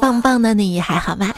[0.00, 1.32] 棒棒的你还好吗？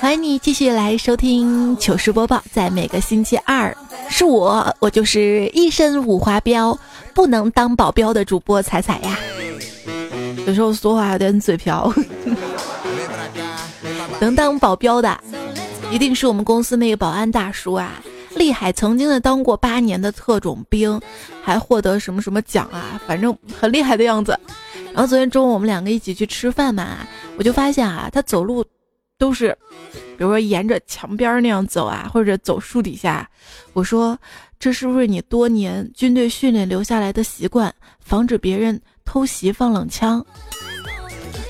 [0.00, 3.74] 欢迎你继续来收听糗事播报，在每个星期二，
[4.08, 6.76] 是我，我就是一身五花膘，
[7.14, 9.18] 不能当保镖的主播彩彩呀。
[10.46, 11.90] 有时候说话有点嘴瓢，
[14.20, 15.18] 能当保镖的，
[15.90, 18.02] 一定是我们公司那个保安大叔啊，
[18.36, 21.00] 厉害，曾经的当过八年的特种兵，
[21.42, 24.38] 还获得什么什么奖啊，反正很厉害的样子。
[24.92, 28.64] 然后昨天中午我们两个一起去吃饭嘛，我就发现啊，他走路
[29.18, 29.56] 都是，
[30.16, 33.28] 比如说沿着墙边那样走啊，或者走树底下。
[33.72, 34.18] 我说，
[34.58, 38.80] 这是不是你多年军队训练留下来的习惯，防止别人？
[39.06, 40.24] 偷袭放冷枪，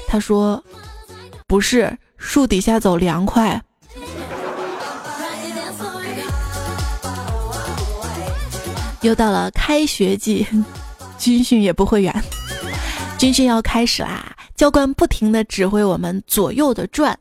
[0.08, 0.62] 他说
[1.46, 3.62] ：“不是，树底下走凉快。”
[9.04, 10.46] 又到了开学季，
[11.18, 12.24] 军训也不会远，
[13.18, 14.34] 军训要开始啦！
[14.56, 17.18] 教官不停的指挥我们左右的转。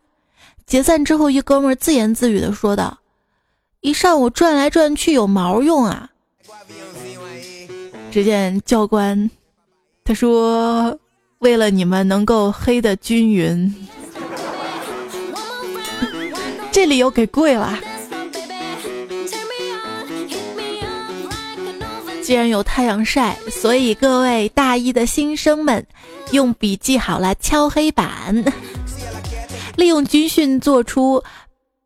[0.66, 3.00] 解散之后，一哥们儿自言自语的说道
[3.82, 6.10] ：“一上午转来转去有毛用啊！”
[8.10, 9.30] 只见教官。
[10.06, 10.98] 他说
[11.40, 13.76] ：“为了你们能够黑的均匀，
[16.72, 17.78] 这里又给跪了。
[22.24, 25.86] 既然有太阳晒，所以各位大一的新生们，
[26.32, 28.44] 用笔记好了敲黑板，
[29.76, 31.22] 利用军训做出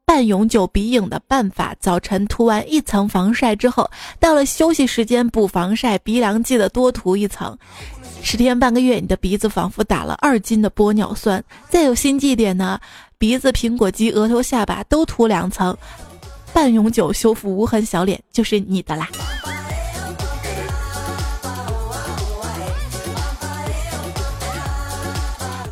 [0.05, 1.75] 半永久鼻影的办法。
[1.79, 7.57] 早晨涂完一层防晒之后，到了休息时间补防晒，鼻梁记得多涂一层。”
[8.21, 11.43] 十天半个月，你的鼻子仿佛打了二斤的玻尿酸。
[11.69, 12.79] 再有心计点呢，
[13.17, 15.75] 鼻子、苹果肌、额头、下巴都涂两层，
[16.53, 19.09] 半永久修复无痕小脸就是你的啦。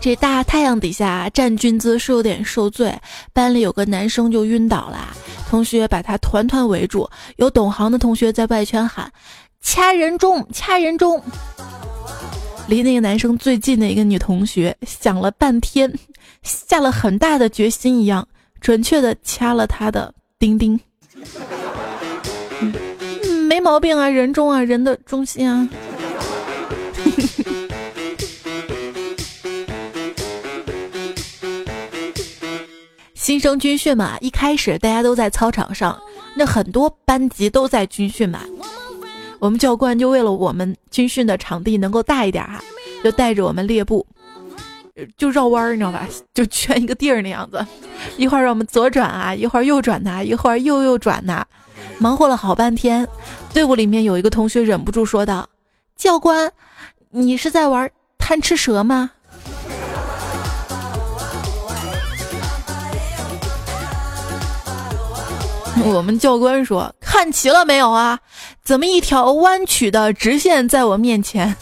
[0.06, 2.96] 这大太阳底下站军姿是有点受罪，
[3.34, 5.18] 班里有个男生就晕倒了，
[5.50, 9.12] 同学把他团团围住，有懂行的同学在外圈喊
[9.64, 11.20] ：“掐人中，掐人中。”
[12.70, 15.92] 离那个男生最近的一个女同学想了半天，
[16.44, 18.28] 下了很大的决心一样，
[18.62, 20.80] 准确的掐了他的丁丁。
[23.50, 25.68] 没毛病啊，人中啊，人的中心啊。
[33.36, 36.00] 新生军训嘛，一开始大家都在操场上，
[36.38, 38.40] 那很多班级都在军训嘛。
[39.40, 42.64] 我们教官就为了我们军训的场地能够大一点哈，
[43.04, 44.08] 就带着我们列步，
[45.18, 46.08] 就绕弯儿，你知道吧？
[46.34, 47.60] 就圈一个地儿那样子，
[48.16, 51.46] 一会儿让我们左转啊，一会儿右转呐，一会儿右右转呐，
[52.00, 53.06] 忙活了好半天。
[53.54, 55.50] 队伍里面有一个同学忍不住说道
[55.98, 56.50] ：“教官，
[57.10, 59.12] 你是在玩贪吃蛇吗？”
[65.88, 68.20] 我们教官说：“看齐了没有啊？
[68.64, 71.56] 怎么一条弯曲的直线在我面前？”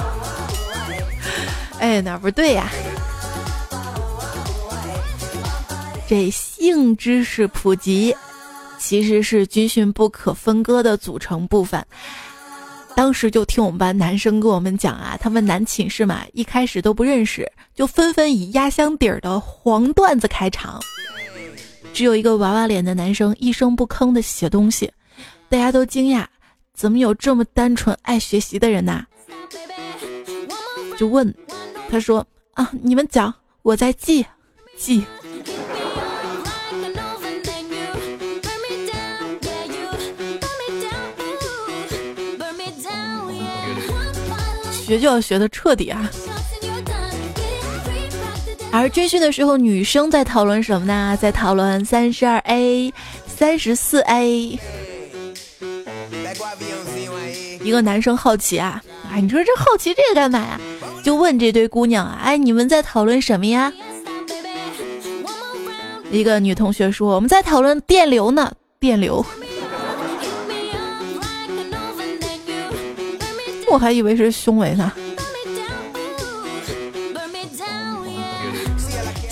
[1.80, 2.70] 哎，哪不对呀？
[6.06, 8.14] 这性知识普及
[8.78, 11.84] 其实是军训不可分割的组成部分。
[12.96, 20.78] 当时就听我们班男生跟我们讲啊，他们男寝室嘛，一开始都不认识，就纷纷以压箱底儿的黄段子开场。
[21.92, 24.90] 只有一个娃娃脸的男生一声不吭的写东西，
[25.48, 26.24] 大家都惊讶，
[26.72, 29.04] 怎么有这么单纯爱学习的人呐？
[30.96, 31.34] 就问，
[31.90, 34.24] 他说啊，你们讲，我在记，
[34.76, 35.04] 记。
[44.86, 46.10] 学就要学的彻底啊！
[48.72, 51.18] 而军训的时候，女生在讨论什么呢？
[51.20, 52.92] 在讨论三十二 A、
[53.26, 54.58] 三十四 A。
[57.62, 58.82] 一个男生好奇啊，
[59.12, 60.58] 哎，你说这好奇这个干嘛呀？
[61.02, 63.72] 就问这堆姑娘啊，哎，你们在讨论什么呀？
[66.10, 69.24] 一个女同学说，我们在讨论电流呢，电流。
[73.70, 74.90] 我还以为是胸围呢。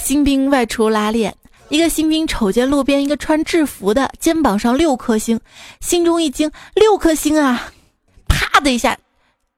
[0.08, 1.36] 新兵外出拉练，
[1.68, 5.38] 一个新兵瞅见路边一个穿制服的，肩膀上六颗星，
[5.82, 7.70] 心中一惊，六颗星啊！
[8.26, 8.98] 啪的一下，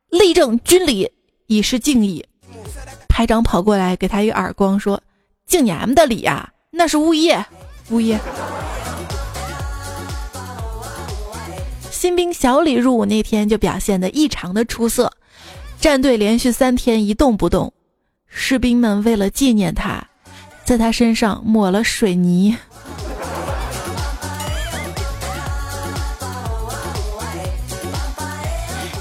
[0.09, 1.09] 立正军礼，
[1.47, 2.27] 以示敬意。
[3.09, 5.01] 排长跑过来给他一耳光，说
[5.47, 7.47] ：“敬你 M 的礼啊，那是物业，
[7.91, 8.19] 物业。”
[11.93, 15.13] 新兵小李入伍那天就表现的异常的出色。
[15.81, 17.73] 战队连续三天一动不动，
[18.27, 20.05] 士兵们为了纪念他，
[20.71, 22.57] 在他身上抹了水泥。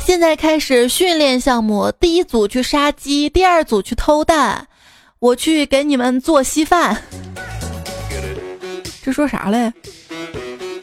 [0.03, 4.65] 现在开始训练项目，第一组去杀鸡，第二组去偷蛋，
[5.19, 7.03] 我去给你们做稀饭。
[9.03, 9.71] 这说啥嘞？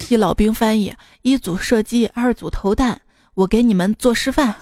[0.09, 3.01] 一老兵翻译：一组射击，二组投弹，
[3.35, 4.55] 我给你们做示范。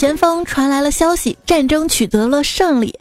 [0.00, 2.98] 前方传来了消息，战争取得了胜利。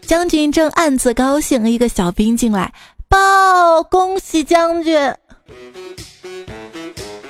[0.00, 2.74] 将军正暗自高兴，一个小兵进来
[3.08, 4.98] 报：恭喜将军！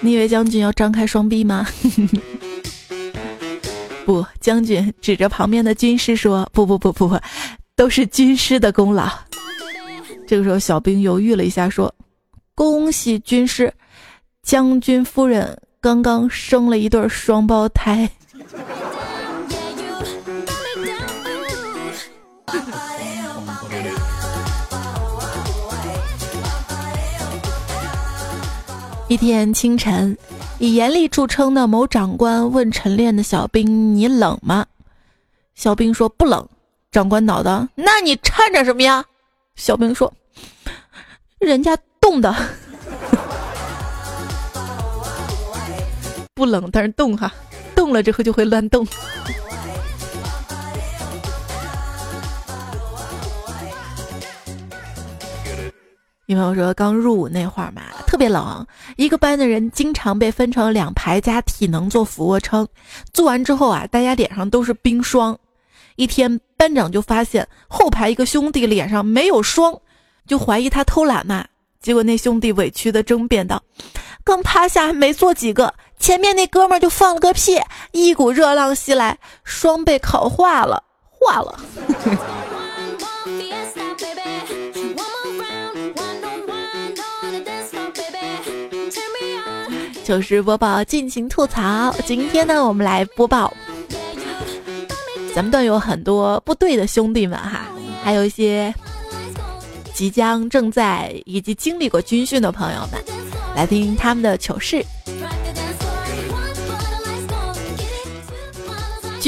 [0.00, 1.68] 你以为将军要张开双臂吗？
[4.06, 7.20] 不，将军指着旁边的军师说：“不不不不不，
[7.76, 9.06] 都是军师的功劳。”
[10.26, 11.94] 这个时候，小兵犹豫了一下，说
[12.56, 13.70] ：“恭喜军师，
[14.42, 18.08] 将军夫人刚刚生了一对双胞胎。”
[29.08, 30.16] 一天清晨，
[30.60, 34.64] 以严厉著称的某长官问晨练的小兵：“你冷吗？”
[35.56, 36.48] 小兵说：“不冷。”
[36.92, 39.04] 长官恼道：“那你颤着什么呀？”
[39.56, 40.12] 小兵说
[41.40, 42.32] ：“人家冻的，
[46.34, 47.32] 不冷，但是冻哈，
[47.74, 48.86] 冻了之后就会乱动。”
[56.30, 62.64] 女朋友说，刚入伍那会儿嘛，特别冷，一个班的人经常被分成两排加体能做俯卧撑，
[63.12, 65.36] 做完之后啊，大家脸上都是冰霜。
[65.96, 69.76] 一天，班长就发现后排一个兄弟脸上没有霜，
[70.24, 71.44] 就怀疑他偷懒嘛。
[71.80, 73.60] 结果那兄弟委屈的争辩道
[74.22, 77.60] ：“刚趴下还没做几个，前面那哥们儿就放了个屁，
[77.90, 81.58] 一股热浪袭来，霜被烤化了，化了。
[90.10, 91.94] ”糗事播报，尽情吐槽。
[92.04, 93.54] 今天呢，我们来播报，
[95.32, 97.66] 咱们段有很多部队的兄弟们哈，
[98.02, 98.74] 还有一些
[99.94, 103.00] 即将、正在以及经历过军训的朋友们，
[103.54, 104.84] 来听他们的糗事。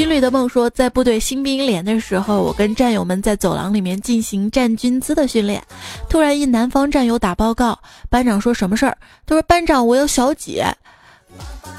[0.02, 5.62] 军旅的梦说，在部队新兵连的时候，我跟战友们在走廊里面进行站军姿的训练。
[6.08, 7.78] 突然，一南方战友打报告，
[8.10, 8.99] 班长说什么事儿？
[9.25, 10.66] 他说：“班长，我有小姐，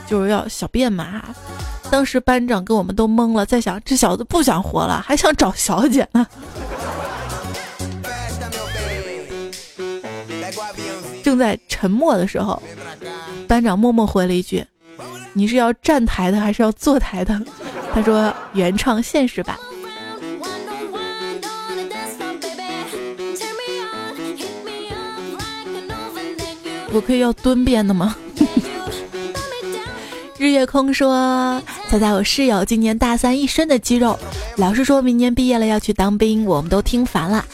[0.07, 1.21] 就是要小便嘛。”
[1.91, 6.25] 当时班长跟我们都懵了，在想这小子不想活了，还想找小姐呢。
[11.21, 12.63] 正在沉默的时候，
[13.49, 14.65] 班长默默回了一句
[15.33, 17.39] ：“你是要站台的，还是要坐台的？”
[17.93, 19.57] 他说：“原创现实版，
[26.91, 28.15] 我可以要蹲便的吗？”
[30.37, 34.17] 日月空说：“猜猜我室友今年大三，一身的肌肉，
[34.57, 37.45] 老师说明年毕业了要去当兵，我们都听烦了。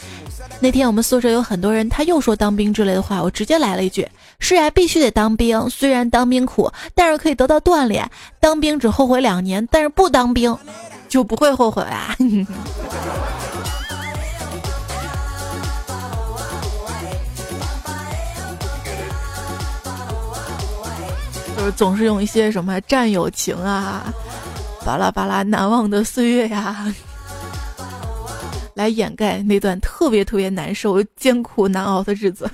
[0.58, 4.06] 那天我们宿舍有很多人，他又说当兵之类的话，我直接来了一句。”
[4.40, 5.70] 是啊，必须得当兵。
[5.70, 8.10] 虽然当兵苦，但是可以得到锻炼。
[8.40, 10.56] 当兵只后悔两年，但是不当兵
[11.08, 12.16] 就不会后悔啊！
[21.56, 24.12] 就是总是用一些什么战友情啊，
[24.84, 26.92] 巴拉巴拉难忘的岁月呀，
[28.74, 32.50] 来掩盖那段特别特别难受、艰苦难熬的日子。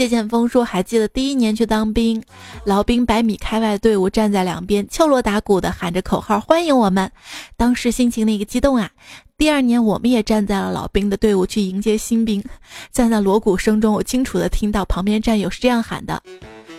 [0.00, 2.22] 谢剑锋说：“还记得第一年去当兵，
[2.64, 7.12] 老兵百米开外队伍站在两边，敲锣打鼓的喊着口号欢迎我们。
[7.54, 8.90] 当时心情那个激动啊！
[9.36, 12.42] 第二年我们也站在了老兵的队伍去迎接新兵，
[12.90, 16.22] 在那锣鼓声中，我清楚的听到旁边战友是这样喊的：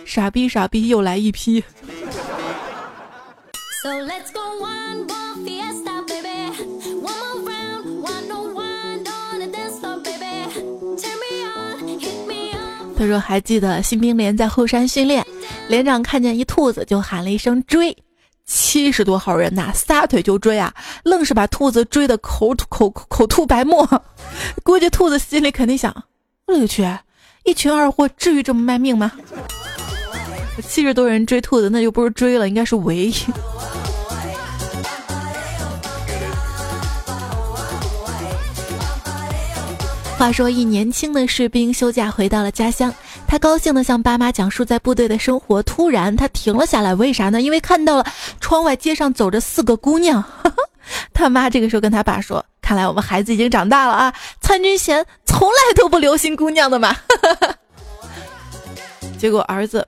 [0.04, 1.62] 傻逼傻逼又来一批。”
[3.84, 4.40] So let's go
[13.02, 15.26] 他说：“还记得新兵连在后山训练，
[15.66, 17.96] 连长看见一兔子就喊了一声追，
[18.46, 23.84] 七十多号人呐，撒腿就追啊，愣是把兔子追得口吐口口吐白沫。
[24.62, 25.92] 估计兔子心里肯定想：
[26.46, 26.88] 我勒个去，
[27.42, 29.10] 一群二货至于这么卖命吗？
[30.64, 33.12] 七十多人追兔子，那就不是追了，应该是围。”
[40.22, 42.94] 话说，一年轻的士兵休假回到了家乡，
[43.26, 45.60] 他高兴地向爸妈讲述在部队的生活。
[45.64, 47.42] 突然，他停了下来，为啥呢？
[47.42, 48.06] 因为看到了
[48.38, 50.22] 窗外街上走着四个姑娘。
[51.12, 56.96] 他妈这个时候跟他爸说：“看来我们孩子已经长大了啊，参军前从来都不留心姑娘的嘛。
[59.18, 59.84] ”结果儿子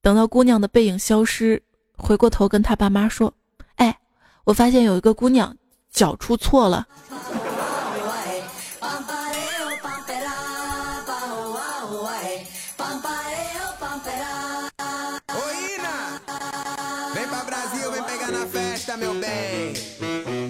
[0.00, 1.62] 等到姑娘的背影消失，
[1.94, 3.30] 回过头跟他爸妈说
[3.76, 3.94] ：“哎，
[4.44, 5.54] 我发现有一个姑娘
[5.92, 6.86] 脚出错了。”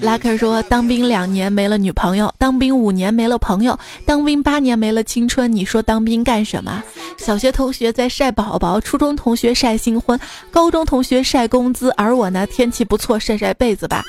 [0.01, 5.51] 拉克说：“当兵两年没了女朋友，当兵五年没了朋友，当兵八年没了青春。
[5.53, 6.83] 你说当兵干什么？
[7.19, 10.19] 小学同学在晒宝宝，初中同学晒新婚，
[10.51, 14.03] 高中同学晒工资，而我呢，天气不错晒晒被子吧。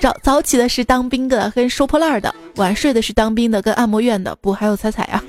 [0.00, 5.22] 早早起的是当兵的跟收破烂的，晚睡的是当兵的跟按摩院的，不还有彩彩啊。”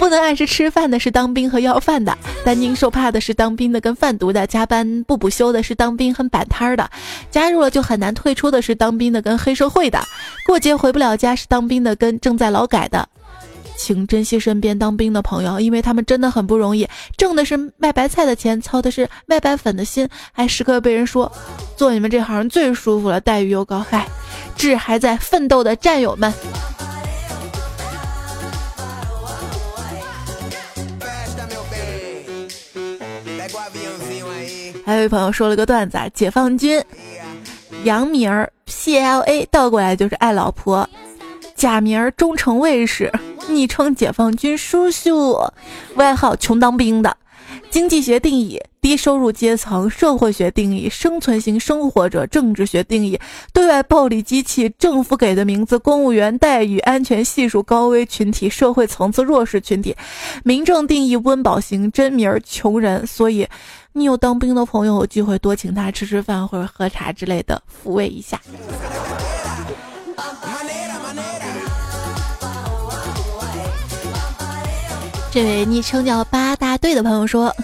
[0.00, 6.90] 不能按时吃饭的是当兵和要饭的，担惊受怕的是当兵的跟贩毒的，加班不补休的是当兵和摆摊儿的，
[7.30, 10.02] 加入了就很难退出的是当兵的跟黑社会的，
[10.46, 13.06] 过节回不了家是当兵的跟正在劳改的。
[13.76, 16.88] 请珍惜身边当兵的朋友，因为他们真的很不容易，
[17.18, 21.30] 挣的是卖白菜的钱，操的是卖白粉的心，还时刻被人说
[21.76, 23.84] 做你们这行最舒服了，待遇又高。
[23.90, 24.08] 嗨，
[24.56, 26.32] 致还在奋斗的战友们。
[34.90, 36.82] 还有一朋友说了个段子啊，解放军
[37.84, 40.90] 洋名儿 P L A 倒过来就是爱老婆，
[41.54, 43.08] 假名儿忠诚卫士，
[43.48, 45.38] 昵称解放军叔叔，
[45.94, 47.16] 外号穷当兵的。
[47.70, 53.16] 经济学定义：低收入阶层；社会学定义：生存型生活者；政治学定义：
[53.52, 59.94] 对外暴力机器；政府给的名字：公务员待遇安全系数高危群体；社会层次弱势群体；
[60.42, 63.06] 民政定义：温饱型真名儿穷人。
[63.06, 63.46] 所以。
[63.92, 68.40] 你有当兵的朋友，有机会多请他吃吃饭或者喝茶之类的，抚慰一下。
[75.32, 77.54] 这位昵称叫八大队的朋友说。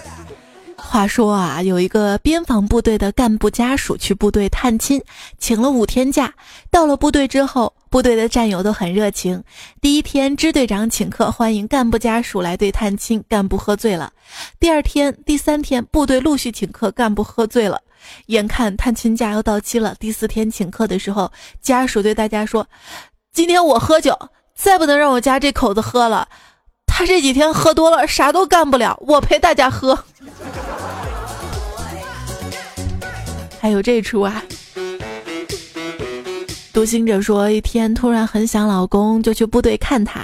[0.75, 5.03] 话说啊，有一个边防部队的干部家属去部队探亲，
[5.37, 6.33] 请了五天假。
[6.71, 9.43] 到了部队之后，部队的战友都很热情。
[9.81, 14.11] 第一天，支队长请客欢迎干部家属来队探亲，干部喝醉了。
[14.59, 17.81] 第二天、第三天，部队陆续请客，干部喝醉了。
[18.27, 22.67] 眼看探亲假要到期了，第四天请客的时候，家属对大家说
[23.33, 24.17] ：“今天我喝酒，
[24.55, 26.27] 再不能让我家这口子喝了。
[26.85, 29.97] 他这几天喝多了，啥都干不了，我陪大家喝。”
[33.59, 34.41] 还有这出啊！
[36.77, 40.21] 独行者说，一天突然很想老公，就去部队看他。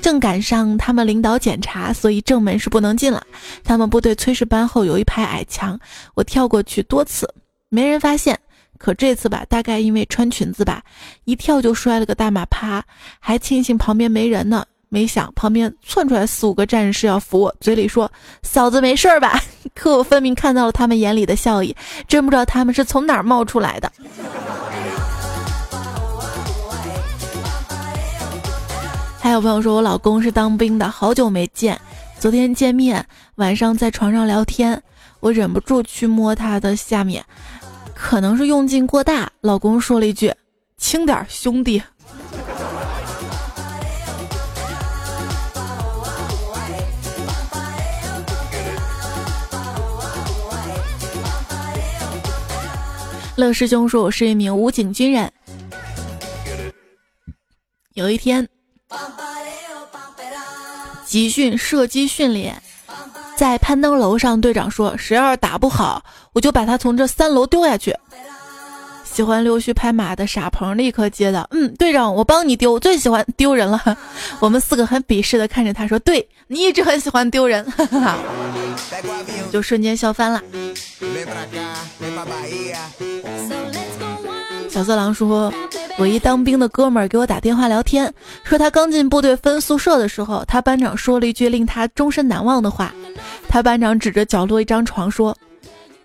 [0.00, 3.22] 正赶上他们领导检查，所以正门是不能进了。
[3.62, 5.78] 他们部队炊事班后有一排矮墙，
[6.14, 7.28] 我跳过去多次，
[7.68, 8.40] 没人发现。
[8.78, 10.82] 可这次吧，大概因为穿裙子吧，
[11.24, 12.82] 一跳就摔了个大马趴，
[13.18, 14.64] 还庆幸旁边没人呢。
[14.88, 18.10] 没想旁边窜出来四五个战士要扶我，嘴里说
[18.42, 19.38] ：“嫂子没事吧？”
[19.76, 21.76] 可我分明看到了他们眼里的笑意，
[22.08, 23.92] 真不知道他们是从哪儿冒出来的。
[29.22, 31.78] 还有朋友说我老公是当兵的，好久没见，
[32.18, 34.82] 昨天见面，晚上在床上聊天，
[35.20, 37.22] 我忍不住去摸他的下面，
[37.94, 40.34] 可能是用劲过大，老公说了一句
[40.78, 41.82] ：“轻点，兄弟。”
[53.36, 55.30] 乐师兄说：“我是一名武警军人。
[57.94, 58.46] 有一天，
[61.10, 62.62] 集训射击训练，
[63.34, 67.92] 在攀登楼上，队长说：谁要是打不好，我就把他从这三楼丢下去。
[69.02, 73.98] 喜欢溜须拍马的傻鹏立刻接道：嗯，队长，我帮你丢，最喜欢丢人了。
[74.38, 77.66] 我们四个很鄙视的看着他说：对你一直很喜欢丢人，
[79.50, 80.40] 就瞬间笑翻了。”
[84.70, 85.52] 小色狼说
[85.98, 92.94] ：“我一当兵的哥们儿给我打电话聊天，说他刚进部队分宿舍的时候，他班长说了一句令他终身难忘的话。
[93.48, 95.36] 他班长指着角落一张床说：‘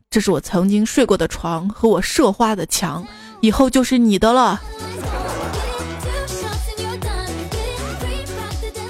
[0.10, 3.06] 这是我曾经睡过的床和我射花的墙，
[3.40, 4.60] 以后就是你的了。’”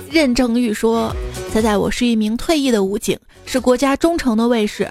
[0.10, 1.14] 任正玉说
[1.52, 4.90] ：“猜猜我是一名退役的武警，是国家忠诚的卫士。”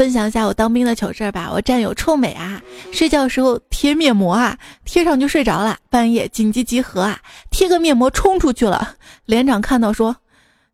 [0.00, 1.50] 分享一下我当兵的糗事吧。
[1.52, 2.58] 我战友臭美啊，
[2.90, 5.76] 睡觉时候贴面膜啊，贴上就睡着了。
[5.90, 8.94] 半夜紧急集合啊，贴个面膜冲出去了。
[9.26, 10.16] 连长看到说：“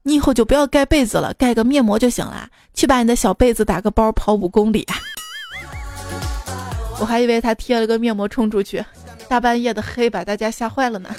[0.05, 2.49] 你以后就不要盖被子了，盖个面膜就行了。
[2.73, 4.87] 去把你的小被子打个包，跑五公里。”
[7.01, 8.85] 我还以为他贴了个面膜冲出去，
[9.27, 11.11] 大半夜的黑把大家吓坏了呢。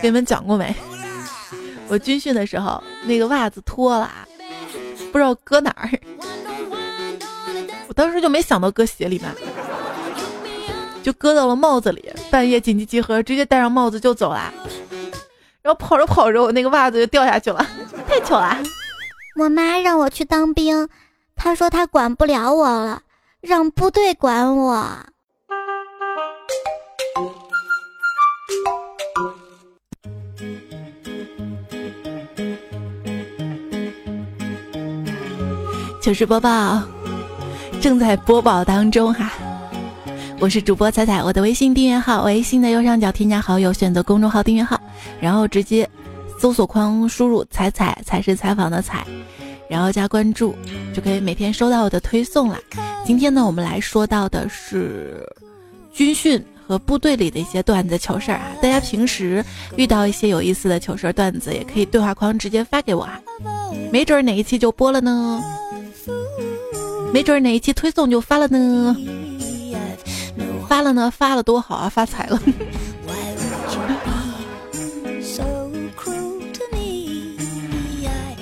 [0.00, 0.72] 给你们讲过没？
[1.88, 4.10] 我军训的时候，那个袜子脱了，
[5.10, 5.90] 不知道搁哪儿。
[7.86, 9.34] 我当时就没想到搁鞋里面，
[11.02, 12.12] 就搁到了帽子里。
[12.30, 14.52] 半夜紧急集合，直接戴上帽子就走了。
[15.62, 17.66] 然后跑着跑着，我那个袜子就掉下去了，
[18.06, 18.58] 太巧了。
[19.40, 20.88] 我妈让我去当兵，
[21.34, 23.02] 她说她管不了我了，
[23.40, 25.06] 让部队管我。
[36.08, 36.82] 糗事播报
[37.82, 39.30] 正在播报当中哈，
[40.40, 44.80] 我是主播彩彩，我的微信订阅号，微信的右上角添加好友，选择公众号订阅号，
[45.20, 45.86] 然后直接
[46.40, 49.06] 搜索框输入“彩彩”，才是采访的彩，
[49.68, 50.56] 然后加关注，
[50.94, 52.58] 就可以每天收到我的推送啦。
[53.04, 55.22] 今天呢，我们来说到的是
[55.92, 59.44] 军训和部队里的一些段子糗事儿啊，大家平时
[59.76, 63.20] 遇到一些有意思的糗事儿段子，也可以对话框直接发给我啊，
[63.92, 65.44] 没准哪一期就播了呢。
[67.12, 68.96] 没准哪一期推送就发了呢，
[70.68, 72.40] 发了呢，发了多好啊，发财了。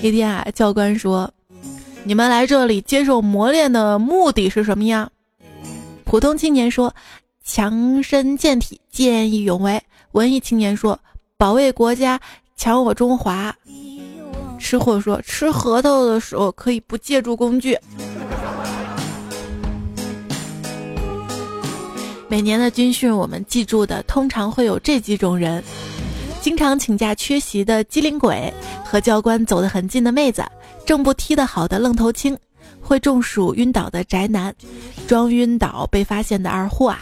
[0.02, 1.32] 一天啊，教官说
[2.04, 5.11] ：“你们来这里接受磨练的目的是什么呀？”
[6.04, 6.94] 普通青年说
[7.42, 9.82] ：“强身健体，见义勇为。”
[10.12, 10.99] 文艺青年说
[11.37, 12.20] ：“保卫国家，
[12.56, 13.54] 强我中华。”
[14.58, 17.76] 吃货说：“吃核桃的时候可以不借助工具。”
[22.28, 25.62] 每年的军训，我们记住的通常会有这几种人：
[26.40, 28.53] 经常请假缺席的机灵鬼，
[28.85, 30.44] 和教官走得很近的妹子，
[30.85, 32.37] 正步踢得好的愣头青，
[32.81, 34.53] 会中暑晕倒的宅男，
[35.07, 37.01] 装晕倒被发现的二货啊。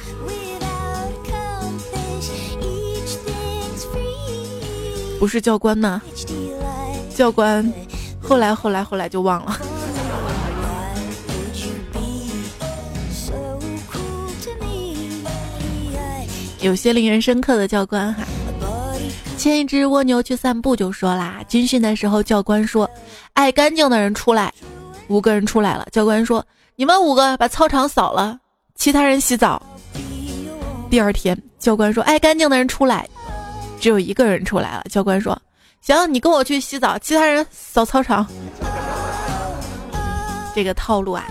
[5.19, 6.03] 不是教官呢？
[7.15, 7.73] 教官
[8.21, 9.59] 后来后来后来就忘了。
[16.65, 18.25] 有些令人深刻的教官哈，
[19.37, 22.91] 牵一只蜗牛去散步就说啦，军训的时候教官说，
[23.35, 24.51] 爱干净的人出来，
[25.09, 26.43] 五个人出来了，教官说
[26.75, 28.39] 你们五个把操场扫了，
[28.77, 29.63] 其他人洗澡。
[30.89, 33.07] 第二天教官说爱干净的人出来，
[33.79, 35.39] 只有一个人出来了，教官说
[35.83, 38.27] 行，你跟我去洗澡，其他人扫操场。
[40.55, 41.27] 这个套路啊。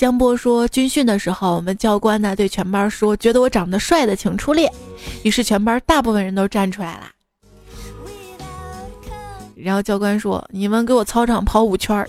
[0.00, 4.72] 江波说：“军训的时候，我们教官呢对全班说，觉得我长得帅的请出列。
[5.24, 7.10] 于是全班大部分人都站出来了。
[9.54, 12.02] 然后教官说：‘你们给我操场跑五圈。’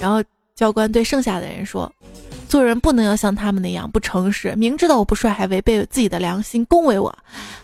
[0.00, 0.22] 然后
[0.54, 1.92] 教官对剩下的人说
[2.48, 7.12] ：‘做人不能要像他们那样不诚实，明知道我不帅还违背自己的良心恭维我。’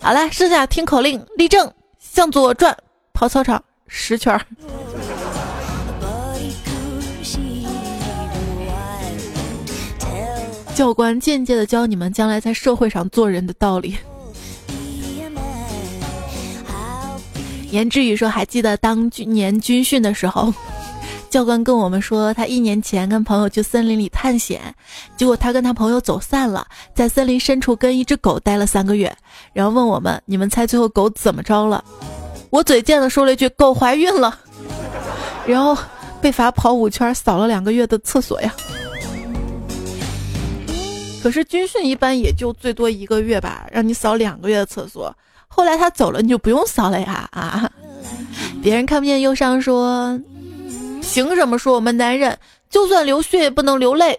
[0.02, 2.76] 好了，剩下听口令，立正，向左转，
[3.12, 4.36] 跑操场十圈。”
[10.74, 13.96] 教官间接的教你们将来在社会上做人的道理。
[17.70, 20.52] 言之语说：“还记得当年军训的时候，
[21.30, 24.60] 教官跟我们说，他一年前跟朋友去森林里探险，
[25.16, 29.14] 结果他跟他朋友走散了，在森林深处跟一只狗待了三个月，
[29.52, 31.82] 然后问我们：你们猜最后狗怎么着了？
[32.50, 34.38] 我嘴贱的说了一句：狗怀孕了，
[35.46, 35.76] 然后
[36.20, 38.54] 被罚跑五圈，扫了两个月的厕所呀。”
[41.22, 45.14] 可是军训一般也就最多一个月吧，让你扫两个月的厕所。
[45.46, 47.70] 后来他走了，你就不用扫了呀啊！
[48.62, 50.18] 别人看不见忧伤，说
[51.00, 52.36] 凭什么说我们男人
[52.70, 54.18] 就算流血也不能流泪？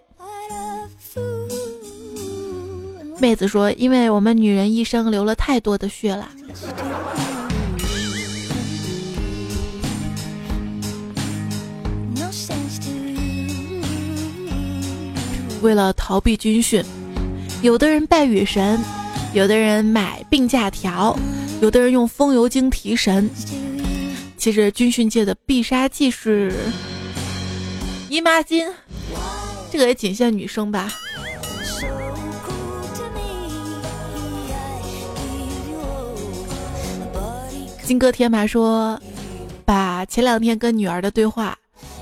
[3.20, 6.30] 妹子说，因为我们女人一生流了太多的血了。
[15.64, 16.84] 为了逃避军训，
[17.62, 18.78] 有的人拜雨神，
[19.34, 21.18] 有的人买病假条，
[21.62, 23.30] 有的人用风油精提神。
[24.38, 26.54] 其实军训界的必杀技是
[28.10, 28.70] 姨妈巾，
[29.72, 30.92] 这个也仅限女生吧。
[37.84, 39.00] 金戈铁马说，
[39.64, 41.58] 把前两天跟女儿的对话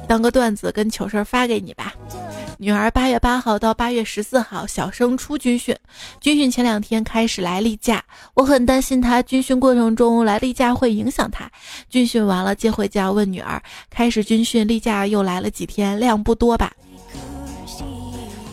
[0.08, 1.94] 当个段子跟糗事发给你吧。
[2.62, 5.76] 女儿八月八号到八月十四号小升初军训，
[6.20, 8.04] 军训前两天开始来例假，
[8.36, 11.50] 我很担心她军训过程中来例假会影响她。
[11.90, 16.72] 军训完了接回家问女儿，开始军训例假又来了几天，量不多吧？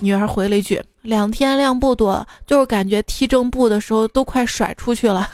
[0.00, 5.28] 女儿回了一句：两天量不多，就是感觉踢正步的时候都快甩出去了。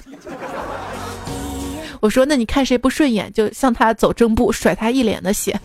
[2.03, 5.57] 我说那你看谁不顺眼，就向他走正步，甩他一脸的血。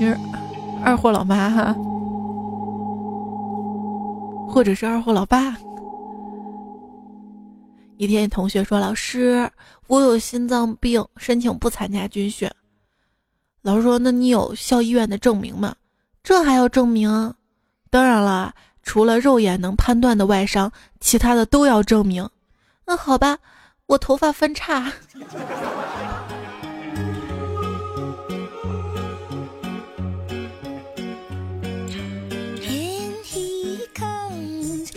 [0.00, 0.18] 女儿。
[0.84, 1.74] 二货老妈哈，
[4.48, 5.56] 或者是二货老爸。
[7.96, 9.50] 一天，同学说：“老师，
[9.86, 12.48] 我有心脏病，申请不参加军训。”
[13.62, 15.74] 老师说：“那你有校医院的证明吗？”
[16.22, 17.34] 这还要证明？
[17.88, 22.28] 当然了，除了肉眼能判断的外伤，其他的都要证明。
[22.84, 23.38] 那好吧，
[23.86, 24.92] 我头发分叉。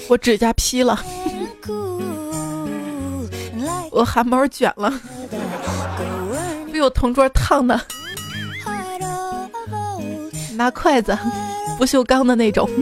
[0.09, 0.99] 我指甲劈了，
[3.91, 4.91] 我汗毛卷了，
[6.73, 7.79] 被我同桌烫的，
[10.55, 11.15] 拿筷子，
[11.77, 12.67] 不锈钢的那种。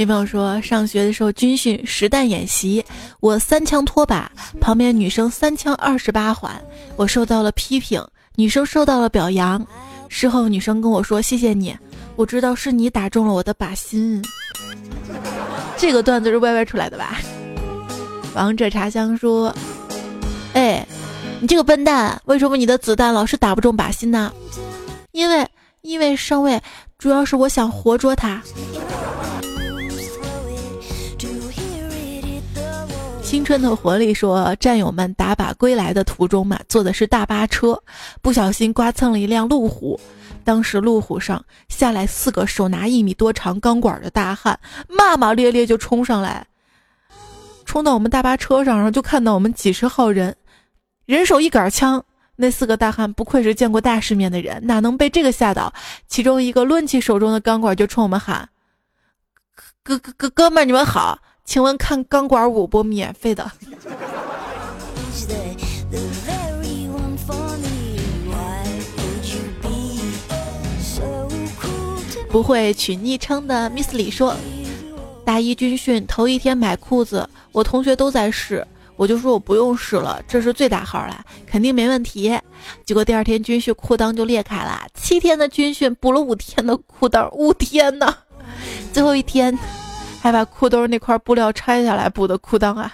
[0.00, 2.82] 女朋友说，上学的时候军训实弹演习，
[3.20, 6.58] 我三枪拖把，旁边女生三枪二十八环，
[6.96, 8.02] 我受到了批评，
[8.34, 9.62] 女生受到了表扬。
[10.08, 11.76] 事后女生跟我说：“谢谢你，
[12.16, 14.24] 我知道是你打中了我的靶心。”
[15.76, 17.20] 这个段子是歪歪出来的吧？
[18.34, 19.54] 王者茶香说
[20.54, 20.82] ：“哎，
[21.42, 24.32] 你这个笨蛋，为什么你的子弹老是打不中靶心呢？”
[25.12, 25.46] 因为，
[25.82, 26.58] 因为上尉，
[26.96, 28.42] 主要是我想活捉他。
[33.30, 37.80] 青春的活力说：“战友们打靶归来的途中嘛，坐的是大巴车，
[38.20, 40.00] 不小心刮蹭了一辆路虎。
[40.42, 46.44] 当时路虎上下来四个手拿一米多长钢管的大汉，骂骂咧咧就冲上来，
[47.64, 50.34] 冲到我们大巴车上，然后就看到我们几十号人，
[51.06, 52.04] 人手一杆枪。
[52.34, 55.72] 那四个大汉不愧是见过大世面的人，哪能被这个吓到？
[56.08, 58.48] 其中一个抡起手中的钢管就冲我们喊
[59.84, 61.16] ：‘哥哥哥哥们，你们好！’”
[61.50, 62.80] 请问看钢管舞不？
[62.80, 63.50] 免费的。
[72.30, 74.36] 不会取昵称的 Miss 李说，
[75.24, 82.32] 大一军训头一天买裤子，我同学都在试，我就说我不用试了，这是最大号了，肯定没问题。
[82.86, 88.14] 结果第二天军训裤裆就裂开了，七天的军训补了五天的裤裆，五天呢，
[88.92, 89.58] 最后一天。
[90.20, 92.92] 还把裤兜那块布料拆下来补的裤裆啊！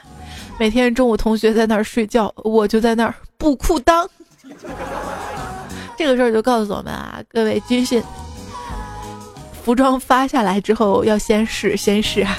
[0.58, 4.08] 每天中午同学在那儿睡觉，我就在那儿补裤裆。
[5.96, 8.02] 这个事儿就告诉我们啊，各位军训
[9.64, 12.36] 服装发下来之后要先试，先试啊，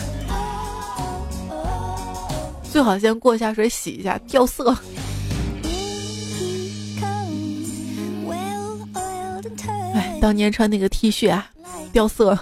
[2.72, 4.74] 最好先过一下水洗一下，掉色。
[9.94, 11.50] 哎，当年穿那个 T 恤啊，
[11.92, 12.38] 掉色，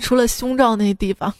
[0.00, 1.32] 除了胸罩那地方。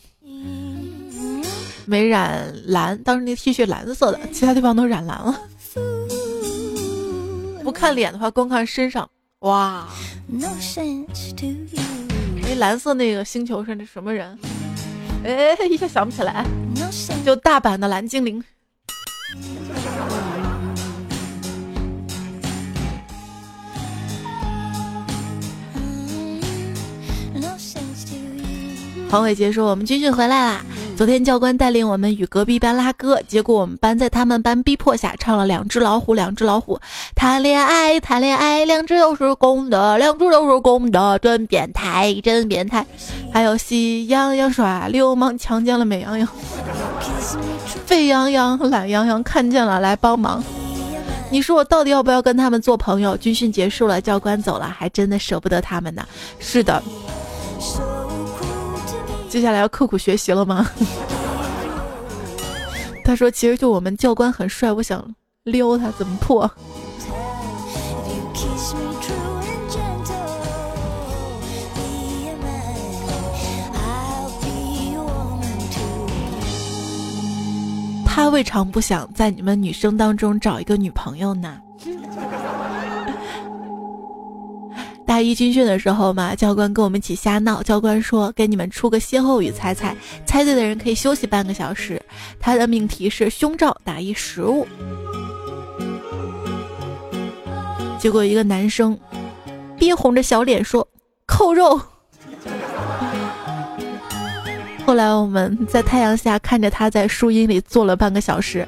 [1.84, 5.40] 没染蓝，当时那 T 恤蓝色的，其他地方都染蓝了。
[7.62, 9.08] 不看脸的话，光看身上，
[9.40, 9.88] 哇！
[10.28, 10.48] 那
[12.56, 14.38] 蓝色那个星球是那什么人？
[15.24, 16.44] 哎，一下想不起来。
[17.24, 18.42] 就大阪的蓝精灵。
[29.08, 36.78] 黄伟杰说：“我们军训回来啦。”昨天教官带领我们与隔壁班拉歌，结果我们班在他们班逼迫下唱了《两只老虎》，两只老虎
[37.16, 42.86] 谈恋爱，谈恋爱，两只都是公的，两只都是公的，真变态，真变态。
[43.32, 46.28] 还有喜羊羊耍流氓，强奸了美羊羊。
[47.86, 50.44] 沸羊羊、懒羊羊看见了来帮忙。
[51.30, 53.16] 你说我到底要不要跟他们做朋友？
[53.16, 56.06] 军训结束了，教官走了，还真的舍不得他们呢。
[56.38, 56.80] 是的。
[59.32, 60.68] 接下来要刻苦学习了吗？
[63.02, 65.02] 他说：“其实就我们教官很帅，我想
[65.44, 66.50] 撩他，怎么破？”
[78.04, 81.58] 他未尝不想在你们女生当中找一个女朋友呢。
[85.06, 87.62] 大一军训的时候嘛，教官跟我们一起瞎闹。
[87.62, 92.00] 教官说：“给你们出个歇后语，猜猜，猜对的人可以休息半个小时。”
[92.40, 94.66] 他的命题是胸罩打一食物。
[98.00, 98.98] 结果一个男生
[99.78, 100.86] 憋红着小脸说
[101.26, 101.78] ：“扣肉。
[104.86, 108.66] ”后来我们在太阳下看着他在树荫里坐了半个小时。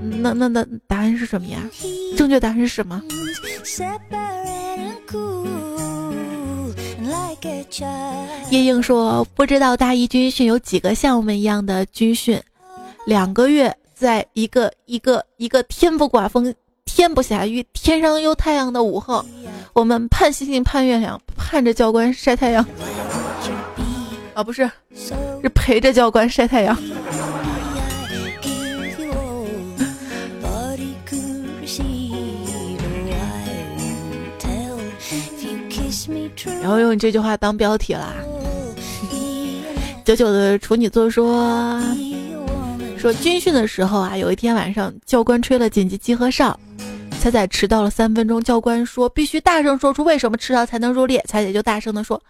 [0.00, 1.58] 那那那答案是什么呀？
[2.16, 3.02] 正确答案是什么？
[8.50, 12.40] 夜莺说：“不知道大一军训有几个像我们一样的军训，
[13.06, 19.24] 两个月，在一个一个一个天不刮风、天不下雨、天上有太阳的午后，
[19.72, 22.64] 我们盼星星盼月亮，盼着教官晒太阳。
[24.34, 24.70] 啊，不是，
[25.42, 26.76] 是陪着教官晒太阳。”
[36.60, 38.14] 然后用这句话当标题啦。
[40.04, 41.80] 九九的处女座说
[42.98, 46.60] ：“说军训的时候啊，有一天晚上，教官吹了紧急集合哨，
[47.20, 48.42] 彩彩迟到了三分钟。
[48.44, 51.24] 教官说必须大声说出为什么迟到才能入列。
[51.26, 52.22] 彩彩就大声的说：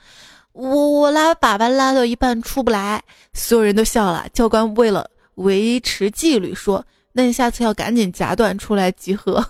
[0.52, 3.02] 我我拉粑粑拉到一半出不来。
[3.32, 4.24] 所有人都笑了。
[4.32, 9.44] 教官为了维持纪律说：那你下次要赶紧夹断出来集合。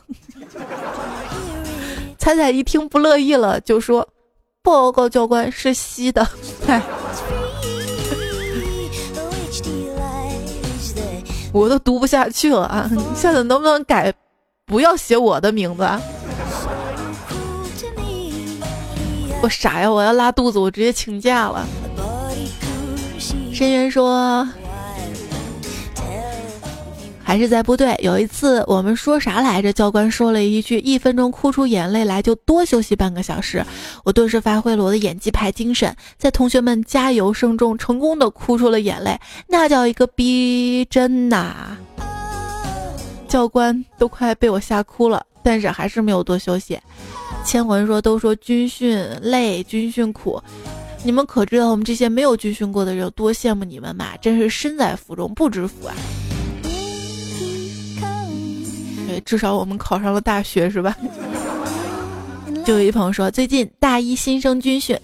[2.16, 4.08] 彩彩一听不乐意了，就说。”
[4.64, 6.26] 报告教官是吸的，
[6.66, 6.80] 哎，
[11.52, 12.90] 我都读不下去了啊！
[13.14, 14.12] 下次能不能改，
[14.64, 15.86] 不要写我的名字？
[19.42, 19.92] 我傻呀！
[19.92, 21.66] 我要拉肚子，我直接请假了。
[23.52, 24.48] 深渊说。
[27.24, 29.72] 还是在部队，有一次我们说啥来着？
[29.72, 33.64] 教官说了一句：“一分钟哭出眼泪来就多休息半个小时。”
[34.04, 41.76] 我顿时发挥了我的演技派精神，在同学们加油声中成功的哭出了眼泪，那叫一个逼真呐！
[43.26, 46.78] 教官都快被我吓哭了，但是还是没有多休息。
[47.44, 50.40] 千魂说：“都说军训累，军训苦，
[51.02, 54.16] 你们可知道我们这些没有军训过的人有多羡慕你们嘛？
[54.20, 55.94] 真是身在福中不知福啊！”
[59.06, 60.96] 对至少我们考上了大学，是吧？
[62.64, 64.98] 就有一朋友说，最近大一新生军训，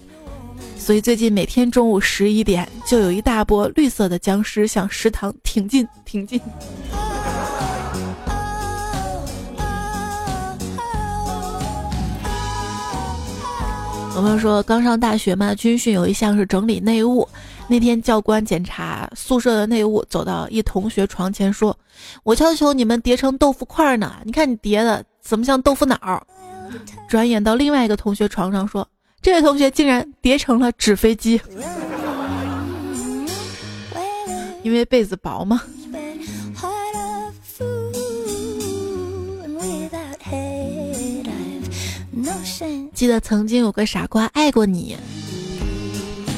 [0.77, 6.41] 所以最近每天中午十一点就有一大波绿色的僵尸向食堂挺进挺进。
[14.13, 17.27] 我们说刚上大学嘛，军训有一项是整理内务。
[17.67, 21.77] 那天教官检查宿舍的内务，走到一同学床前说
[22.23, 26.27] ：“我要求你们叠成豆腐块呢，你看你叠的怎么像豆腐脑？”
[27.07, 28.87] 转眼到另外一个同学床上说
[29.21, 31.39] ：“这位同学竟然叠成了纸飞机，
[34.63, 35.61] 因为被子薄嘛
[42.67, 44.97] 吗？”记得曾经有个傻瓜爱过你。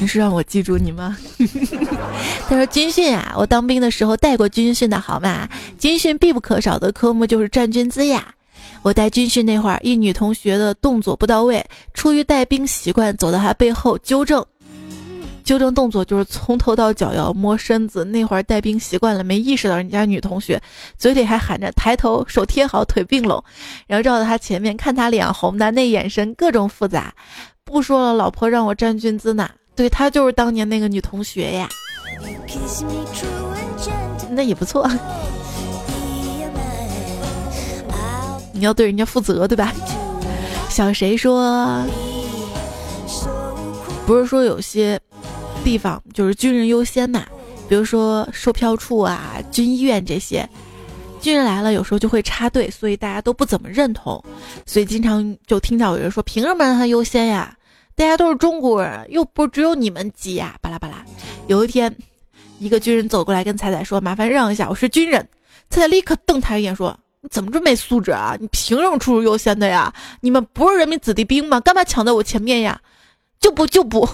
[0.00, 1.16] 你是让我记住你吗？
[2.48, 5.48] 他说军训啊，我当兵的时候带过军训的好吗？
[5.78, 8.34] 军训必不可少的科目就是站军姿呀。
[8.82, 14.44] 我带军训那会儿，一女同学的动作不到位，出于带兵习惯，走到她背后纠正，
[15.44, 18.04] 纠正动作就是从头到脚要摸身子。
[18.04, 20.60] 那会儿带兵习惯了，没意识到人家女同学
[20.96, 23.44] 嘴里还喊着抬头，手贴好，腿并拢，
[23.86, 27.14] 然后绕到他前面看他脸红的那眼神各种复杂。
[27.64, 29.48] 不说了，老婆让我站军姿呢。
[29.76, 31.68] 对她就是当年那个女同学呀，
[34.30, 34.88] 那也不错。
[38.52, 39.72] 你要对人家负责，对吧？
[40.68, 41.82] 小谁说，
[44.06, 45.00] 不是说有些
[45.64, 47.24] 地方就是军人优先嘛？
[47.68, 50.48] 比如说售票处啊、军医院这些，
[51.20, 54.22] 军人来了有时候就会插队，所以大家都不怎么认同，
[54.66, 57.56] 所以经常就听到有人说，凭什么让他优先呀？
[57.96, 60.56] 大家都是中国人，又不只有你们急呀！
[60.60, 61.04] 巴拉巴拉。
[61.46, 61.94] 有一天，
[62.58, 65.26] 一个军人走过来跟彩彩说：“麻烦让一下，我是军人。”
[65.70, 68.36] 彩彩立刻瞪他一眼说：“你怎么这么没素质啊？
[68.38, 69.94] 你凭什么出入优先的呀？
[70.20, 71.60] 你们不是人民子弟兵吗？
[71.60, 72.80] 干嘛抢在我前面呀？
[73.40, 74.08] 就不就不，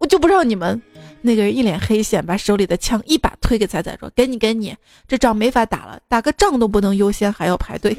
[0.00, 0.82] 我就不让你们。”
[1.22, 4.74] 那个人一脸黑线，把手里的枪一把推给彩彩说：“给你，给你，
[5.06, 7.94] 这仗没法打了，打个仗都不能优先，还要排队。”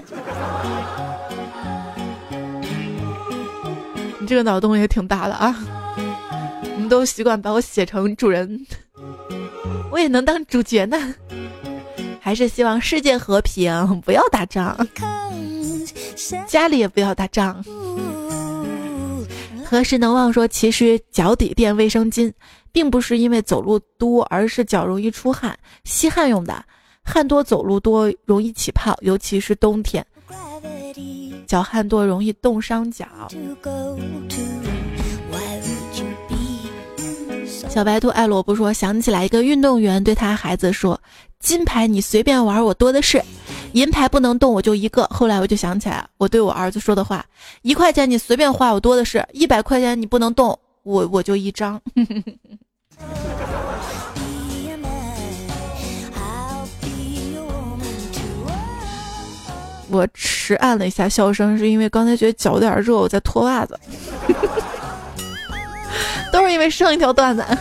[4.20, 5.56] 你这个脑洞也挺大的啊！
[6.76, 8.66] 你们都习惯把我写成主人，
[9.92, 11.14] 我也能当主角呢。
[12.20, 14.88] 还是希望世界和平，不要打仗，
[16.48, 17.64] 家里也不要打仗。
[19.72, 22.30] 何时能忘说，其实脚底垫卫生巾，
[22.74, 26.62] 并不是因为走路多，而是脚容易出汗，吸汗用的。
[27.06, 30.06] 汗多走路多容易起泡，尤其是冬天，
[31.48, 33.08] 脚汗多容易冻伤脚。
[37.70, 41.00] 小白兔爱萝卜说：“想起来一个运动员对他孩子说，
[41.40, 43.22] 金牌你随便玩，我多的是；
[43.74, 45.06] 银牌不能动，我就一个。
[45.06, 47.26] 后来我就想起来，我对我儿子说的话：
[47.62, 51.82] 一块钱你随便花，我多的是；一百块钱你不能动，我我就一张。
[59.90, 63.78] 我迟按了一下笑声，是因为刚才觉得脚有点热，我在脱袜子。
[66.32, 67.46] ”都是因为上一条段子。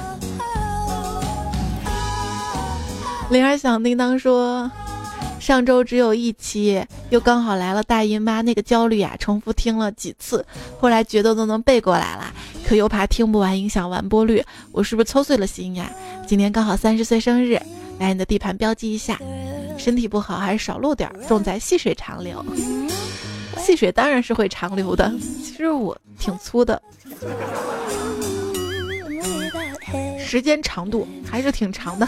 [3.31, 4.70] 铃儿响叮当说，
[5.40, 10.44] 上周只有一期，又刚好来了大姨妈，那个焦虑啊，重复听了几次，
[10.79, 12.33] 后来觉得都能背过来了，
[12.64, 15.90] 可又怕听不完影响完播率，我是不是操碎了心呀？
[16.26, 17.59] 今年刚好三十岁生日，
[17.98, 19.18] 来你的地盘标记一下，
[19.79, 22.44] 身体不好还是少录点，重在细水长流。
[23.59, 25.11] 细水当然是会长流的，
[25.42, 26.81] 其实我挺粗的。
[30.18, 32.07] 时间长度还是挺长的。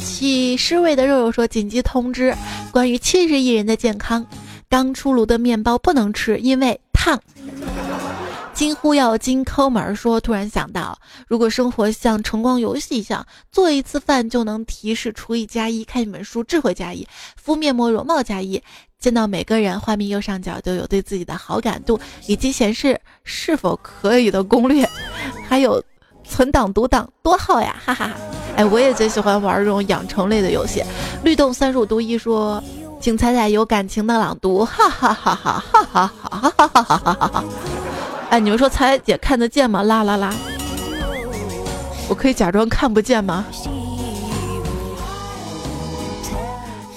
[0.00, 2.34] 起尸位的肉肉说：“紧急通知，
[2.72, 4.26] 关于七十亿人的健康，
[4.68, 7.20] 刚出炉的面包不能吃，因为烫。”
[8.52, 17.06] 惊呼要金抠门儿说，突然想到，如果生活像晨光游戏一样，做一次饭就能提示厨艺加一，看一本书智慧加一，
[17.36, 18.60] 敷面膜容貌加一，
[19.00, 24.88] 见到每个人画面右上角都有对自己的好感度以及显示是否可以的攻略，
[25.48, 25.80] 还有
[26.24, 27.76] 存档读档，多好呀！
[27.84, 28.14] 哈哈哈。
[28.56, 30.82] 哎，我也最喜欢玩这种养成类的游戏。
[31.22, 32.60] 律动三十五度一说，
[33.00, 37.44] 请彩彩有感情的朗读，哈哈哈哈哈哈哈哈哈哈哈哈。
[38.30, 39.84] 哎，你们说彩姐看得见吗？
[39.84, 40.34] 啦啦啦！
[42.08, 43.46] 我可以假装看不见吗？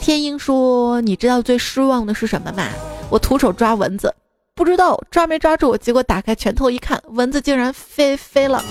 [0.02, 2.68] 天鹰说：“你知道最失望的是什么吗？
[3.12, 4.12] 我徒手抓蚊子，
[4.56, 8.64] 不知道抓没抓住，结果打开拳头一看，蚊子竟然飞飞了。”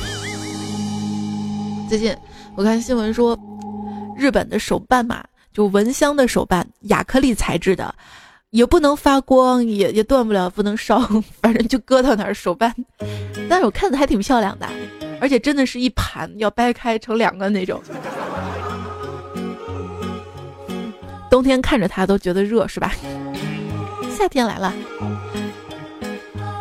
[1.88, 2.14] 最近
[2.56, 3.38] 我看新闻说，
[4.16, 7.94] 日本的手办嘛，就蚊香的手办，亚克力材质的。
[8.50, 10.98] 也不能发光，也也断不了，不能烧，
[11.40, 12.74] 反正就搁到那儿手办。
[13.48, 14.66] 但是我看着还挺漂亮的，
[15.20, 17.80] 而且真的是一盘要掰开成两个那种。
[21.30, 22.92] 冬天看着它都觉得热，是吧？
[24.14, 24.74] 夏天来了。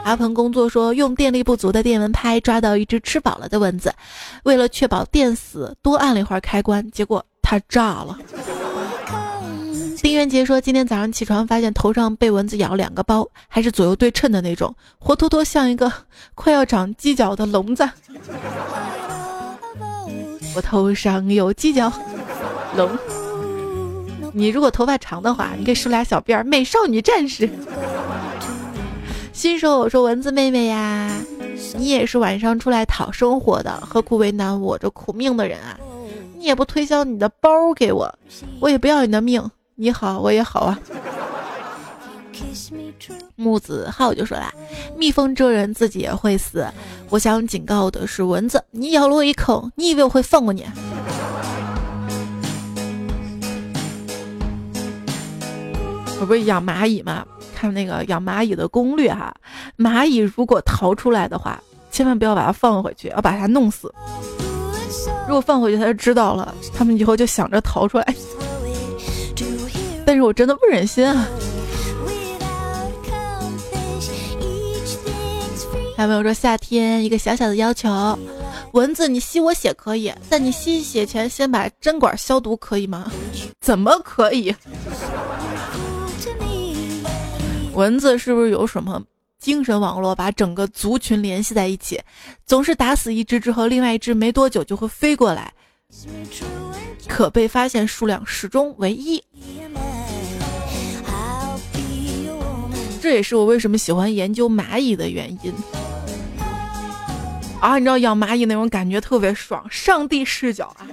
[0.05, 3.93] 阿鹏工作说，用电力不足的电蚊拍抓到一只吃饱了的蚊子，
[4.43, 8.17] 为了确保电死，多按了一会儿开关，结果它炸了。
[10.01, 15.91] 丁元杰说：“今天早上起床，发现头上被蚊子咬两个包，还是左右对称的那种，活脱脱像一个
[16.33, 17.87] 快要长犄角的笼子。
[20.55, 21.91] 我头上有犄角
[22.75, 22.89] 龙。
[24.33, 27.49] 你如果头发长的话，你可以梳俩小辫儿，美少女战士。
[29.33, 31.09] 新手我说蚊子妹妹呀，
[31.77, 35.79] 你也是晚上出来讨生活的，何苦为难我这苦命的人啊？
[36.37, 38.13] 你也不推销你的包给我，
[38.59, 39.41] 我也不要你的命。”
[39.75, 40.77] 你好，我也好啊。
[43.37, 44.53] 木子浩就说啦
[44.97, 46.67] ：“蜜蜂蛰人，自己也会死。
[47.09, 50.65] 我想警告的是蚊子，你咬了我一口，你以为我会放过你？”
[56.19, 57.25] 我不是养蚂蚁吗？
[57.55, 59.33] 看那个养蚂蚁的攻略哈。
[59.77, 63.93] 蚂蚁如果逃出来的话，千万不要把它放回去，要把它弄死。
[65.27, 68.15] 如果放回去，它就知道了，它们以后就想着逃出来。
[70.05, 71.27] 但是我真的不忍心啊！
[75.95, 77.89] 还有朋友说夏天一个小小的要求？
[78.73, 83.11] 蚊子你吸我血可以，但你吸血前先把针管消毒可以吗？
[83.61, 84.53] 怎么可以？
[87.79, 89.01] 蚊子是不是有什么
[89.39, 91.97] 精神网络，把整个族群联系在一起？
[92.45, 95.53] 总是打死一只之后，另外一只没多久就会飞过来，
[97.07, 99.23] 可被发现数量始终为一。
[103.01, 105.53] 这也是我为什么喜欢研究蚂蚁的原因
[107.61, 107.77] 啊！
[107.77, 110.83] 你知道养蚂蚁那种感觉特别爽，上帝视角啊！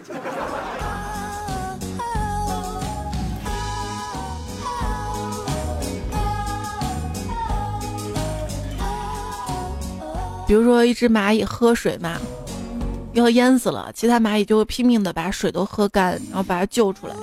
[10.47, 12.21] 比如说一只蚂蚁喝水嘛，
[13.15, 17.15] 要淹死了，其他蚂蚁就会拼命的把水都喝干，然后把它救出来。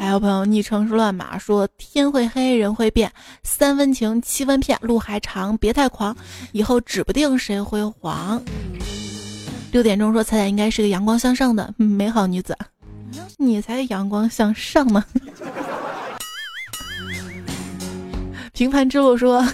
[0.00, 3.12] 还有朋友昵称是乱码，说天会黑，人会变，
[3.42, 6.16] 三分情，七分骗，路还长，别太狂，
[6.52, 8.42] 以后指不定谁会黄。
[9.70, 12.56] 六点钟说彩彩应该是个阳光向上的美好女子，
[13.40, 15.04] 你才阳光向上呢。
[18.52, 19.46] 平凡之路说，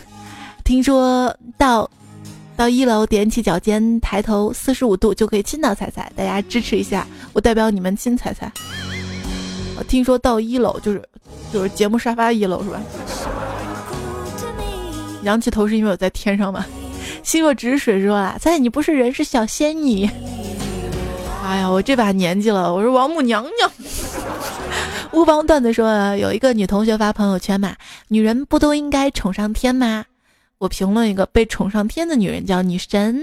[0.65, 1.91] 听说到
[2.57, 8.51] 到一楼踮起脚尖，抬头四十五度就可以亲到彩彩，大家支持一下，我代表你们亲彩彩。
[9.77, 11.07] 我听说到一楼就是
[11.53, 12.81] 就是节目沙发一楼是吧？
[15.25, 16.65] 仰起头是因为我在天上吗？
[17.23, 20.09] 心若止水说啊，彩彩你不是人是小仙女。
[21.45, 23.71] 哎呀，我这把年纪了，我是王母娘娘。
[25.13, 27.77] 乌邦段子说有一个女同学发朋友圈嘛，
[28.09, 30.07] 女人不都应该宠上天吗？
[30.57, 33.23] 我评论一个被宠上天的女人叫女神。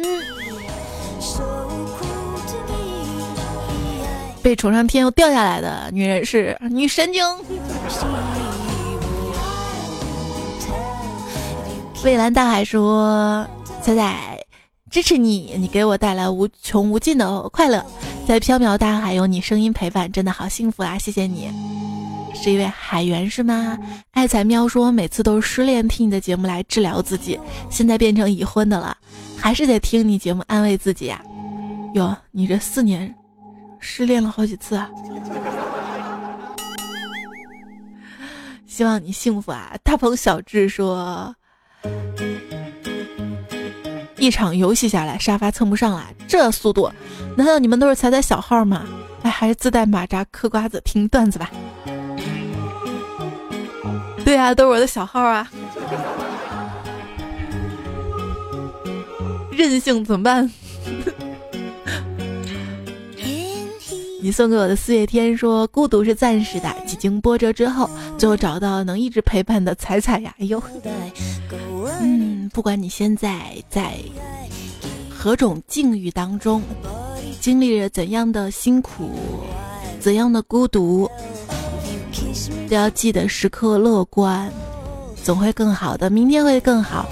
[4.43, 7.23] 被宠上天又掉下来的女人是女神经。
[12.03, 13.47] 蔚蓝大海说
[13.81, 14.45] ：“仔仔，
[14.91, 17.83] 支持你，你给我带来无穷无尽的快乐，
[18.27, 20.97] 在飘渺大海有你声音陪伴，真的好幸福啊！
[20.97, 21.49] 谢谢你，
[22.35, 23.77] 是一位海员是吗？”
[24.11, 27.39] 爱彩喵说：“每次都是失恋听你的节目来治疗自己，
[27.69, 28.97] 现在变成已婚的了，
[29.37, 31.23] 还是得听你节目安慰自己呀。”
[31.95, 33.15] 哟，你这四年。
[33.79, 34.87] 失恋了好几次啊！
[38.67, 39.73] 希望你幸福啊！
[39.83, 41.35] 大鹏小智说，
[44.21, 46.91] 一场游戏下来，沙发蹭不上了，这速度，
[47.35, 48.83] 难道你们都是踩踩小号吗？
[49.23, 51.49] 哎，还是自带马扎嗑瓜子听段子吧。
[54.23, 55.49] 对啊，都是我的小号啊。
[59.49, 60.51] 任性怎么办？
[64.23, 70.61] 你送给我的四月天说：“孤独是暂时的，几经波折之后，最后找到能一直陪伴的彩彩呀。”哎呦，
[71.99, 73.95] 嗯，不管你现在在
[75.09, 76.61] 何种境遇当中，
[77.39, 79.09] 经历着怎样的辛苦，
[79.99, 81.09] 怎样的孤独，
[82.69, 84.51] 都要记得时刻乐观，
[85.23, 87.07] 总会更好的，明天会更好。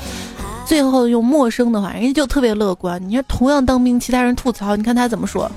[0.67, 3.01] 最后用陌生的话，人家就特别乐观。
[3.09, 5.51] 你看，同样当兵，其他人吐槽，你看他怎么说？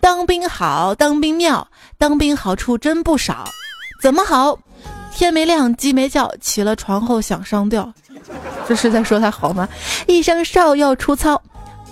[0.00, 3.48] 当兵好，当兵妙，当兵好处真不少。
[4.02, 4.58] 怎么好？
[5.12, 7.92] 天没亮，鸡没叫，起了床后想上吊。
[8.66, 9.68] 这是在说他好吗？
[10.06, 11.42] 一生少要出操，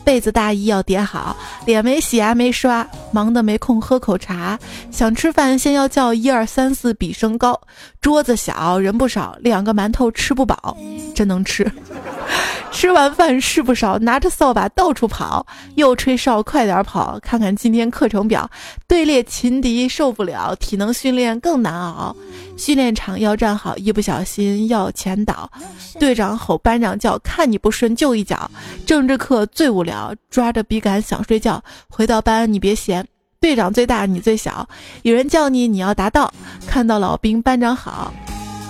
[0.08, 1.36] 被子大衣要叠好，
[1.66, 4.58] 脸没洗牙没刷，忙得没空喝口茶。
[4.90, 7.60] 想吃饭先要叫一二三四比身高，
[8.00, 10.74] 桌子小人不少，两个馒头吃不饱，
[11.14, 11.70] 真能吃。
[12.72, 18.50] 吃完饭事不少，拿着扫把到处跑，又吹哨快点跑，看看今天课程表。
[18.86, 22.16] 队列擒敌受不了，体能训练更难熬。
[22.58, 25.50] 训练场要站好，一不小心要前倒。
[25.98, 28.50] 队长吼，班长叫，看你不顺就一脚。
[28.84, 31.62] 政治课最无聊，抓着笔杆想睡觉。
[31.88, 33.06] 回到班你别闲，
[33.40, 34.68] 队长最大你最小，
[35.02, 36.30] 有人叫你你要答到。
[36.66, 38.12] 看到老兵班长好，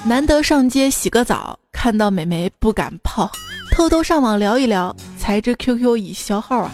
[0.04, 1.58] 难得上街洗个澡。
[1.72, 3.30] 看到美眉不敢泡。
[3.72, 6.72] 偷偷上网聊一聊，才知 QQ 已消耗啊！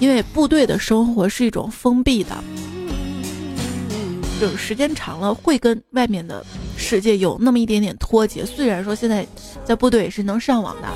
[0.00, 2.36] 因为部队的生活是一种封闭的，
[4.42, 6.44] 就是时间长了会跟外面的
[6.76, 8.44] 世界有那么一点点脱节。
[8.44, 9.24] 虽然说现在
[9.64, 10.88] 在部队也是能上网的，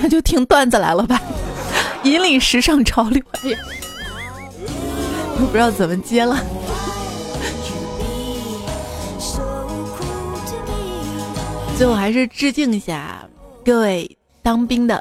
[0.00, 1.20] 那就听段子来了吧。
[2.04, 6.42] 引领时尚潮流，我不知道怎么接了。
[11.78, 13.24] 最后还是致敬一下
[13.64, 15.00] 各位当兵的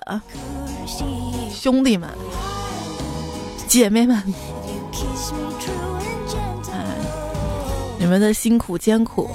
[1.52, 2.08] 兄弟们、
[3.68, 4.24] 姐妹们，啊，
[7.98, 9.28] 你们的辛苦艰苦，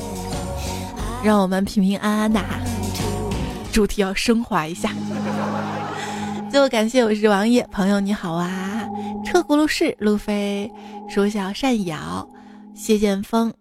[1.25, 2.61] 让我们平平安安的哈。
[3.73, 4.93] 主题要升华一下。
[6.49, 8.89] 最后感谢我是王爷朋友你好啊，
[9.25, 10.71] 车轱辘氏路飞
[11.09, 12.25] 鼠小善咬
[12.73, 13.53] 谢剑锋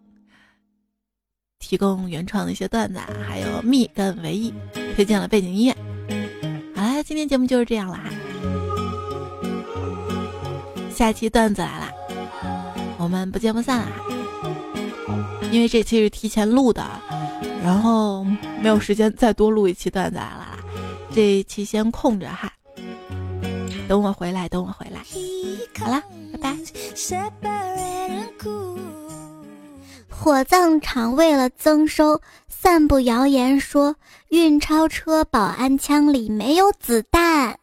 [1.62, 4.54] 提供原创的一些段子，还有蜜跟唯一
[4.96, 5.78] 推荐了背景音乐。
[6.76, 8.04] 好啦，今天节目就是这样了哈，
[10.94, 11.90] 下期段子来啦，
[12.98, 13.92] 我们不见不散啦。
[15.52, 16.84] 因为这期是提前录的，
[17.64, 18.26] 然后
[18.62, 20.58] 没有时间再多录一期段子来了，
[21.14, 22.52] 这一期先空着哈。
[23.88, 25.02] 等我回来，等我回来。
[25.78, 26.02] 好啦，
[26.34, 26.58] 拜拜。
[30.24, 33.96] 火葬场为了增收散布谣言说
[34.30, 37.58] 运钞车保安枪里没有子弹。